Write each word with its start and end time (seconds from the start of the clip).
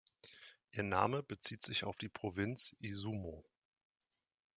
Ihr 0.71 0.81
Name 0.81 1.21
bezieht 1.21 1.61
sich 1.61 1.83
auf 1.83 1.95
die 1.99 2.09
Provinz 2.09 2.75
Izumo. 2.79 3.45